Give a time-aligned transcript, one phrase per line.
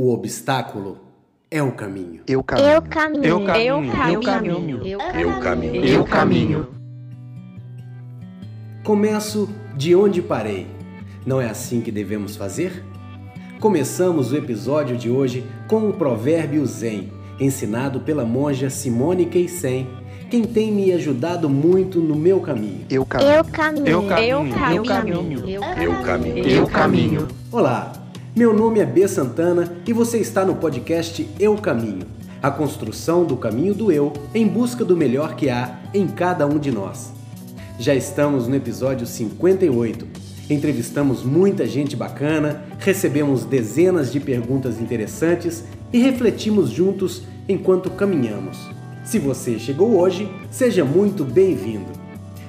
[0.00, 0.98] O obstáculo
[1.50, 2.20] é o caminho.
[2.24, 2.68] Eu caminho.
[2.68, 3.24] Eu caminho.
[3.24, 3.92] Eu caminho.
[3.92, 4.86] Eu Eu caminho.
[4.86, 5.84] Eu caminho.
[5.84, 6.66] Eu caminho.
[8.84, 10.68] Começo de onde parei.
[11.26, 12.84] Não é assim que devemos fazer?
[13.58, 19.88] Começamos o episódio de hoje com o provérbio Zen, ensinado pela monja Simone Keisen,
[20.30, 22.86] quem tem me ajudado muito no meu caminho.
[22.88, 23.32] Eu caminho.
[23.32, 23.88] Eu caminho.
[23.88, 24.28] Eu caminho.
[24.28, 25.48] Eu Eu caminho.
[25.48, 26.46] Eu caminho.
[26.46, 27.28] Eu caminho.
[27.50, 28.07] Olá,
[28.38, 32.06] meu nome é B Santana e você está no podcast Eu Caminho,
[32.40, 36.56] a construção do caminho do eu em busca do melhor que há em cada um
[36.56, 37.12] de nós.
[37.80, 40.06] Já estamos no episódio 58.
[40.48, 48.56] Entrevistamos muita gente bacana, recebemos dezenas de perguntas interessantes e refletimos juntos enquanto caminhamos.
[49.02, 51.90] Se você chegou hoje, seja muito bem-vindo.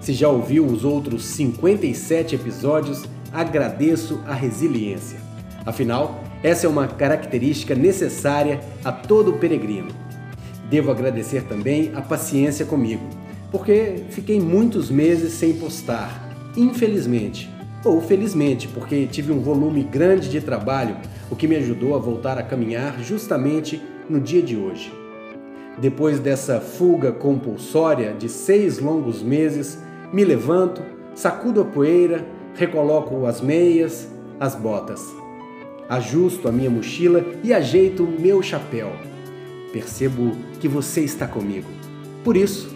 [0.00, 5.23] Se já ouviu os outros 57 episódios, agradeço a resiliência.
[5.66, 9.88] Afinal, essa é uma característica necessária a todo peregrino.
[10.68, 13.02] Devo agradecer também a paciência comigo,
[13.50, 17.50] porque fiquei muitos meses sem postar, infelizmente,
[17.84, 20.96] ou felizmente, porque tive um volume grande de trabalho,
[21.30, 24.92] o que me ajudou a voltar a caminhar justamente no dia de hoje.
[25.78, 29.78] Depois dessa fuga compulsória de seis longos meses,
[30.12, 30.82] me levanto,
[31.14, 35.23] sacudo a poeira, recoloco as meias, as botas.
[35.88, 38.92] Ajusto a minha mochila e ajeito o meu chapéu.
[39.72, 41.68] Percebo que você está comigo.
[42.22, 42.74] Por isso,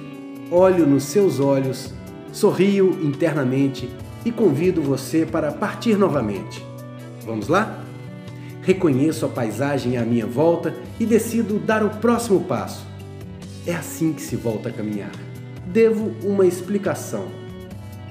[0.50, 1.92] olho nos seus olhos,
[2.32, 3.88] sorrio internamente
[4.24, 6.62] e convido você para partir novamente.
[7.24, 7.82] Vamos lá?
[8.62, 12.86] Reconheço a paisagem à minha volta e decido dar o próximo passo.
[13.66, 15.12] É assim que se volta a caminhar.
[15.66, 17.28] Devo uma explicação.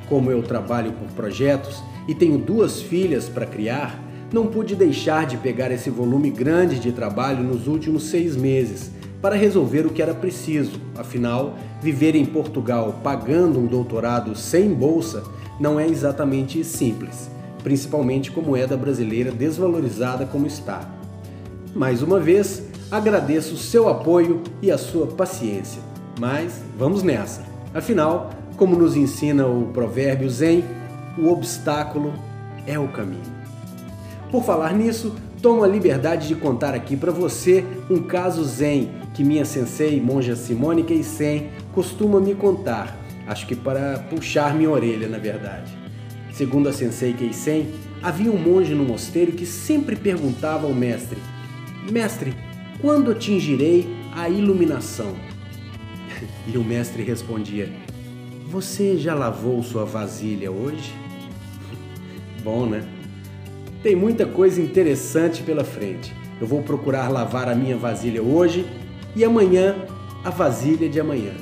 [0.09, 5.37] Como eu trabalho por projetos e tenho duas filhas para criar, não pude deixar de
[5.37, 10.13] pegar esse volume grande de trabalho nos últimos seis meses para resolver o que era
[10.13, 10.79] preciso.
[10.95, 15.23] Afinal, viver em Portugal pagando um doutorado sem bolsa
[15.59, 17.29] não é exatamente simples,
[17.63, 20.87] principalmente como é da brasileira desvalorizada como está.
[21.73, 25.81] Mais uma vez, agradeço o seu apoio e a sua paciência.
[26.19, 27.43] Mas vamos nessa.
[27.73, 30.63] Afinal, como nos ensina o provérbio Zen,
[31.17, 32.13] o obstáculo
[32.65, 33.36] é o caminho.
[34.31, 39.23] Por falar nisso, tomo a liberdade de contar aqui para você um caso Zen que
[39.23, 42.95] minha sensei, monja Simone Keisen, costuma me contar,
[43.25, 45.75] acho que para puxar minha orelha, na verdade.
[46.31, 47.73] Segundo a sensei Keisen,
[48.03, 51.17] havia um monge no mosteiro que sempre perguntava ao mestre:
[51.91, 52.35] Mestre,
[52.79, 55.15] quando atingirei a iluminação?
[56.47, 57.73] E o mestre respondia:
[58.49, 60.93] Você já lavou sua vasilha hoje?
[62.43, 62.96] Bom, né?
[63.83, 66.13] Tem muita coisa interessante pela frente.
[66.41, 68.65] Eu vou procurar lavar a minha vasilha hoje
[69.15, 69.75] e amanhã
[70.23, 71.33] a vasilha de amanhã.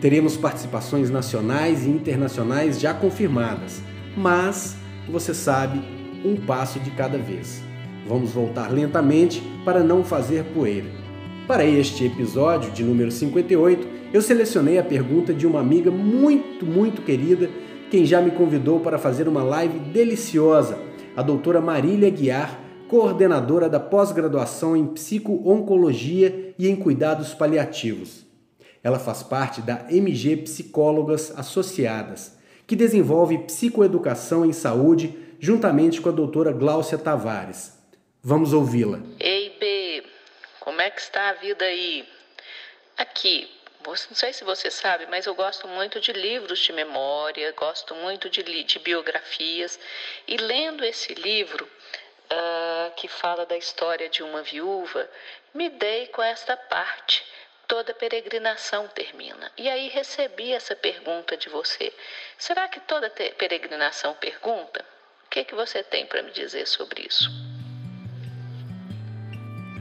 [0.00, 3.82] Teremos participações nacionais e internacionais já confirmadas,
[4.16, 4.76] mas
[5.08, 5.82] você sabe,
[6.24, 7.62] um passo de cada vez.
[8.06, 10.86] Vamos voltar lentamente para não fazer poeira.
[11.48, 17.02] Para este episódio de número 58, eu selecionei a pergunta de uma amiga muito, muito
[17.02, 17.50] querida,
[17.90, 20.78] quem já me convidou para fazer uma live deliciosa,
[21.16, 28.26] a doutora Marília Guiar, coordenadora da pós-graduação em psico-oncologia e em cuidados paliativos.
[28.84, 36.12] Ela faz parte da MG Psicólogas Associadas, que desenvolve psicoeducação em saúde juntamente com a
[36.12, 37.72] doutora Gláucia Tavares.
[38.22, 39.00] Vamos ouvi-la.
[39.18, 40.04] Ei, B,
[40.60, 42.04] como é que está a vida aí?
[42.96, 43.46] Aqui,
[43.86, 48.28] não sei se você sabe, mas eu gosto muito de livros de memória, gosto muito
[48.28, 49.78] de, de biografias.
[50.26, 51.68] E lendo esse livro,
[52.28, 55.08] ah, que fala da história de uma viúva,
[55.54, 57.24] me dei com esta parte.
[57.68, 59.50] Toda peregrinação termina.
[59.56, 61.92] E aí recebi essa pergunta de você.
[62.38, 64.84] Será que toda peregrinação pergunta?
[65.26, 67.28] O que, que você tem para me dizer sobre isso?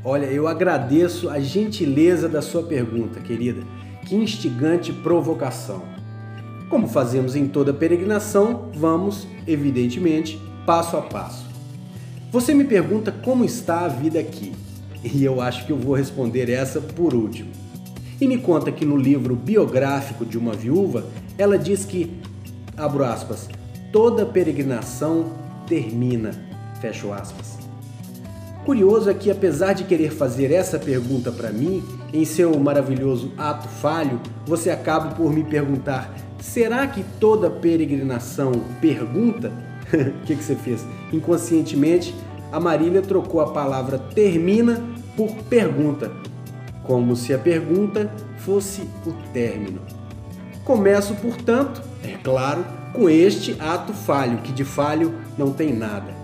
[0.03, 3.61] Olha, eu agradeço a gentileza da sua pergunta, querida.
[4.05, 5.81] Que instigante provocação.
[6.69, 11.45] Como fazemos em toda peregrinação, vamos, evidentemente, passo a passo.
[12.31, 14.53] Você me pergunta como está a vida aqui,
[15.03, 17.51] e eu acho que eu vou responder essa por último.
[18.19, 21.05] E me conta que no livro biográfico de uma viúva,
[21.37, 22.19] ela diz que,
[22.77, 23.49] abro aspas,
[23.91, 25.33] toda peregrinação
[25.67, 26.31] termina,
[26.79, 27.54] fecho aspas.
[28.65, 33.67] Curioso é que, apesar de querer fazer essa pergunta para mim, em seu maravilhoso ato
[33.67, 38.51] falho, você acaba por me perguntar: será que toda peregrinação
[38.81, 39.51] pergunta?
[39.93, 40.83] O que, que você fez?
[41.13, 42.15] Inconscientemente,
[42.51, 44.81] a Marília trocou a palavra termina
[45.15, 46.11] por pergunta,
[46.83, 49.79] como se a pergunta fosse o término.
[50.63, 56.14] Começo, portanto, é claro, com este ato falho, que de falho não tem nada.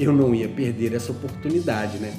[0.00, 2.14] Eu não ia perder essa oportunidade, né?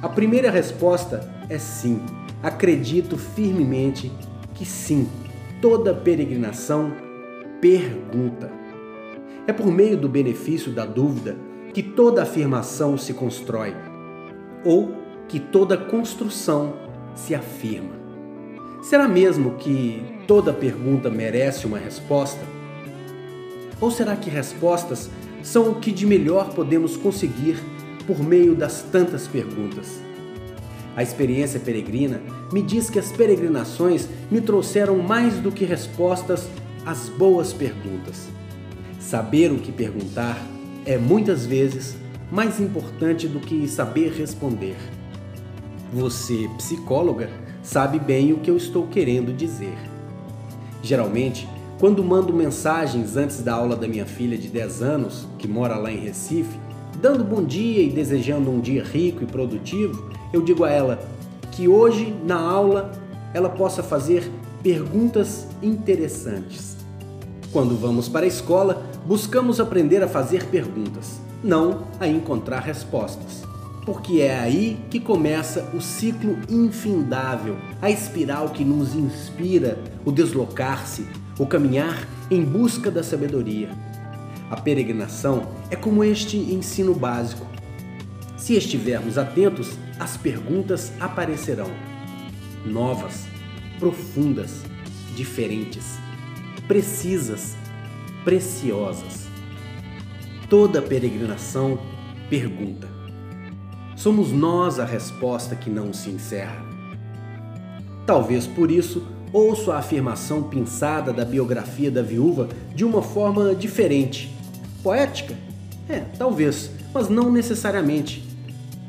[0.00, 2.00] A primeira resposta é sim.
[2.42, 4.10] Acredito firmemente
[4.54, 5.06] que sim,
[5.60, 6.92] toda peregrinação
[7.60, 8.50] pergunta.
[9.46, 11.36] É por meio do benefício da dúvida
[11.74, 13.74] que toda afirmação se constrói,
[14.64, 14.94] ou
[15.28, 16.72] que toda construção
[17.14, 17.96] se afirma.
[18.82, 22.40] Será mesmo que toda pergunta merece uma resposta?
[23.78, 25.10] Ou será que respostas
[25.46, 27.62] são o que de melhor podemos conseguir
[28.04, 30.00] por meio das tantas perguntas?
[30.96, 32.20] A experiência peregrina
[32.52, 36.48] me diz que as peregrinações me trouxeram mais do que respostas
[36.84, 38.26] às boas perguntas.
[38.98, 40.36] Saber o que perguntar
[40.84, 41.96] é muitas vezes
[42.28, 44.76] mais importante do que saber responder.
[45.92, 47.30] Você, psicóloga,
[47.62, 49.76] sabe bem o que eu estou querendo dizer.
[50.82, 51.48] Geralmente,
[51.78, 55.92] quando mando mensagens antes da aula da minha filha de 10 anos, que mora lá
[55.92, 56.58] em Recife,
[57.02, 60.98] dando bom dia e desejando um dia rico e produtivo, eu digo a ela
[61.52, 62.92] que hoje na aula
[63.34, 64.30] ela possa fazer
[64.62, 66.78] perguntas interessantes.
[67.52, 73.42] Quando vamos para a escola, buscamos aprender a fazer perguntas, não a encontrar respostas.
[73.84, 81.06] Porque é aí que começa o ciclo infindável, a espiral que nos inspira o deslocar-se,
[81.38, 83.70] o caminhar em busca da sabedoria.
[84.50, 87.46] A peregrinação é como este ensino básico.
[88.36, 91.70] Se estivermos atentos, as perguntas aparecerão.
[92.64, 93.26] Novas,
[93.78, 94.62] profundas,
[95.14, 95.98] diferentes,
[96.66, 97.56] precisas,
[98.24, 99.26] preciosas.
[100.48, 101.78] Toda peregrinação
[102.30, 102.88] pergunta.
[103.96, 106.64] Somos nós a resposta que não se encerra.
[108.06, 109.04] Talvez por isso
[109.36, 114.34] ouço a afirmação pinçada da biografia da viúva de uma forma diferente.
[114.82, 115.34] Poética?
[115.88, 118.24] É, talvez, mas não necessariamente.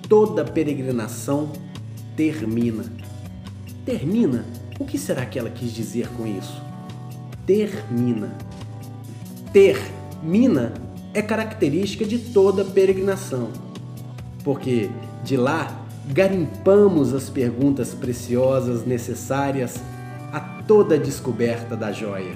[0.07, 1.51] Toda peregrinação
[2.15, 2.85] termina.
[3.85, 4.45] Termina?
[4.79, 6.61] O que será que ela quis dizer com isso?
[7.45, 8.33] Termina.
[9.51, 10.73] Termina
[11.13, 13.49] é característica de toda peregrinação,
[14.45, 14.89] porque
[15.25, 19.81] de lá garimpamos as perguntas preciosas necessárias
[20.31, 22.35] a toda a descoberta da joia.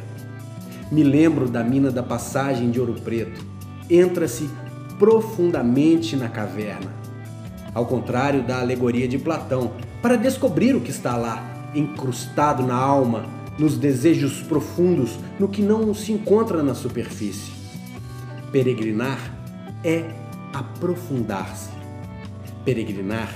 [0.92, 3.46] Me lembro da mina da passagem de Ouro Preto.
[3.90, 4.50] Entra-se
[4.98, 7.02] profundamente na caverna
[7.74, 9.72] ao contrário da alegoria de Platão,
[10.02, 13.26] para descobrir o que está lá, incrustado na alma,
[13.58, 17.52] nos desejos profundos, no que não se encontra na superfície.
[18.52, 19.20] Peregrinar
[19.84, 20.06] é
[20.54, 21.70] aprofundar-se.
[22.66, 23.34] Peregrinar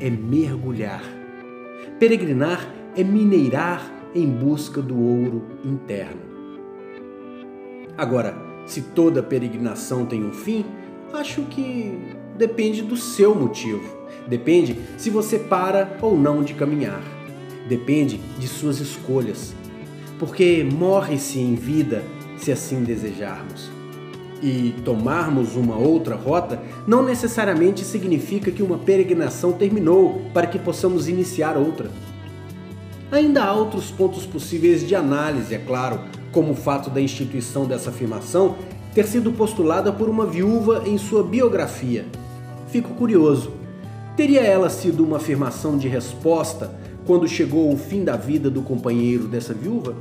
[0.00, 1.02] é mergulhar.
[1.98, 3.82] Peregrinar é mineirar
[4.14, 6.20] em busca do ouro interno.
[7.96, 10.64] Agora, se toda peregrinação tem um fim,
[11.12, 11.98] acho que
[12.36, 13.82] depende do seu motivo.
[14.28, 17.02] Depende se você para ou não de caminhar.
[17.68, 19.54] Depende de suas escolhas.
[20.18, 22.02] Porque morre-se em vida
[22.36, 23.70] se assim desejarmos.
[24.40, 31.08] E tomarmos uma outra rota não necessariamente significa que uma peregrinação terminou para que possamos
[31.08, 31.90] iniciar outra.
[33.10, 36.00] Ainda há outros pontos possíveis de análise, é claro,
[36.30, 38.56] como o fato da instituição dessa afirmação
[38.94, 42.04] ter sido postulada por uma viúva em sua biografia,
[42.68, 43.52] Fico curioso.
[44.14, 46.70] Teria ela sido uma afirmação de resposta
[47.06, 49.94] quando chegou o fim da vida do companheiro dessa viúva?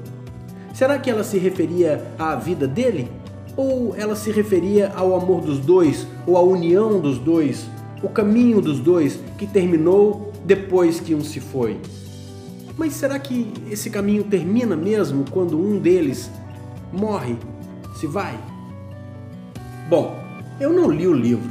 [0.74, 3.10] Será que ela se referia à vida dele?
[3.56, 7.66] Ou ela se referia ao amor dos dois, ou à união dos dois,
[8.04, 11.80] o caminho dos dois que terminou depois que um se foi?
[12.78, 16.30] Mas será que esse caminho termina mesmo quando um deles
[16.94, 17.36] morre,
[17.96, 18.38] se vai?
[19.90, 20.16] Bom,
[20.60, 21.50] eu não li o livro,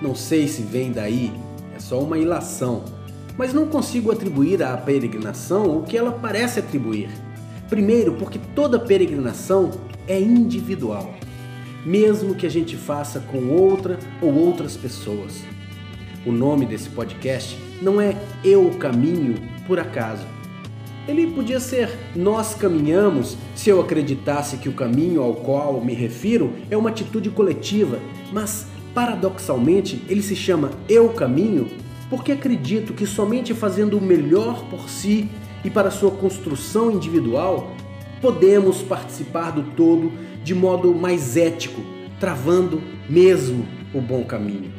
[0.00, 1.30] não sei se vem daí,
[1.76, 2.84] é só uma ilação,
[3.36, 7.10] mas não consigo atribuir à peregrinação o que ela parece atribuir.
[7.68, 9.70] Primeiro, porque toda peregrinação
[10.06, 11.14] é individual,
[11.84, 15.42] mesmo que a gente faça com outra ou outras pessoas.
[16.24, 19.34] O nome desse podcast não é Eu Caminho
[19.66, 20.24] por acaso.
[21.08, 26.52] Ele podia ser Nós Caminhamos se eu acreditasse que o caminho ao qual me refiro
[26.70, 27.98] é uma atitude coletiva,
[28.32, 31.68] mas Paradoxalmente, ele se chama Eu Caminho
[32.10, 35.30] porque acredito que somente fazendo o melhor por si
[35.64, 37.74] e para sua construção individual
[38.20, 40.12] podemos participar do todo
[40.44, 41.80] de modo mais ético,
[42.20, 44.70] travando mesmo o bom caminho.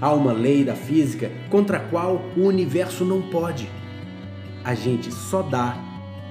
[0.00, 3.68] Há uma lei da física contra a qual o universo não pode.
[4.64, 5.76] A gente só dá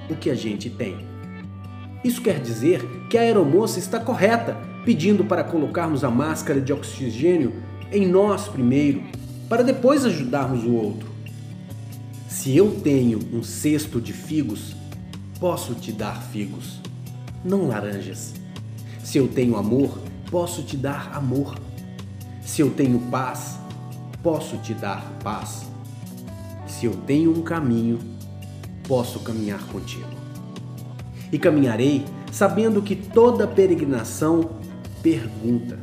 [0.08, 1.06] o que a gente tem.
[2.04, 7.54] Isso quer dizer que a aeromoça está correta, pedindo para colocarmos a máscara de oxigênio
[7.90, 9.02] em nós primeiro,
[9.48, 11.08] para depois ajudarmos o outro.
[12.28, 14.76] Se eu tenho um cesto de figos,
[15.40, 16.80] posso te dar figos,
[17.44, 18.34] não laranjas.
[19.02, 19.98] Se eu tenho amor,
[20.30, 21.58] posso te dar amor.
[22.42, 23.58] Se eu tenho paz,
[24.22, 25.66] posso te dar paz.
[26.66, 27.98] Se eu tenho um caminho,
[28.88, 30.08] posso caminhar contigo.
[31.30, 34.50] E caminharei sabendo que toda peregrinação
[35.02, 35.78] pergunta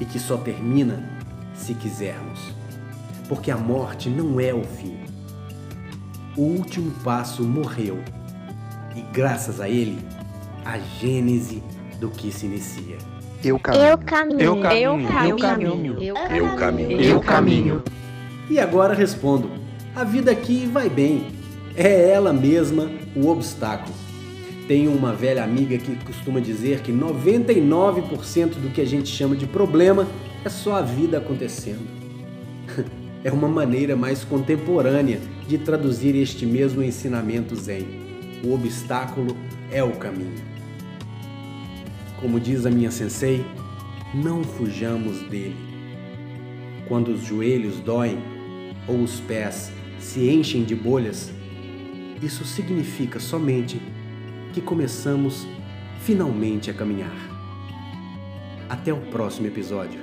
[0.00, 1.08] e que só termina
[1.54, 2.40] se quisermos.
[3.28, 4.96] Porque a morte não é o fim.
[6.36, 7.98] O último passo morreu
[8.96, 9.98] e, graças a ele,
[10.64, 11.62] a gênese
[12.00, 12.98] do que se inicia.
[13.42, 13.84] Eu caminho.
[13.84, 14.40] Eu caminho.
[14.40, 15.00] Eu caminho.
[15.20, 16.00] Eu Eu caminho.
[16.00, 17.00] Eu caminho.
[17.00, 17.82] Eu caminho.
[18.48, 19.50] E agora respondo:
[19.94, 21.33] a vida aqui vai bem.
[21.76, 23.94] É ela mesma o obstáculo.
[24.68, 29.44] Tenho uma velha amiga que costuma dizer que 99% do que a gente chama de
[29.46, 30.06] problema
[30.44, 31.86] é só a vida acontecendo.
[33.24, 37.86] É uma maneira mais contemporânea de traduzir este mesmo ensinamento zen.
[38.44, 39.34] O obstáculo
[39.72, 40.34] é o caminho.
[42.20, 43.42] Como diz a minha sensei,
[44.12, 45.56] não fujamos dele.
[46.86, 48.18] Quando os joelhos doem
[48.86, 51.32] ou os pés se enchem de bolhas,
[52.24, 53.80] isso significa somente
[54.52, 55.46] que começamos
[56.00, 57.12] finalmente a caminhar.
[58.68, 60.00] Até o próximo episódio.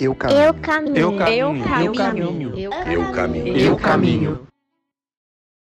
[0.00, 0.40] Eu caminho.
[0.40, 0.96] Eu caminho.
[0.96, 1.64] Eu caminho.
[1.66, 2.26] Eu Eu caminho.
[2.26, 2.58] caminho.
[2.58, 3.56] Eu caminho.
[3.56, 4.49] Eu caminho.